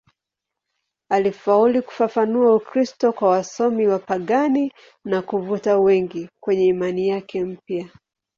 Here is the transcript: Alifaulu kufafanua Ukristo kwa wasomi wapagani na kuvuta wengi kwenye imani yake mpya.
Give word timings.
Alifaulu 1.09 1.83
kufafanua 1.83 2.55
Ukristo 2.55 3.13
kwa 3.13 3.29
wasomi 3.29 3.87
wapagani 3.87 4.71
na 5.05 5.21
kuvuta 5.21 5.79
wengi 5.79 6.29
kwenye 6.43 6.65
imani 6.65 7.07
yake 7.07 7.43
mpya. 7.43 7.89